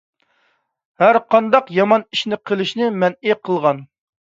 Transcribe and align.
ھەر 1.03 1.19
قانداق 1.35 1.69
يامان 1.77 2.07
ئىشنى 2.09 2.41
قىلىشنى 2.51 2.91
مەنئى 3.05 3.39
قىلغان. 3.47 3.87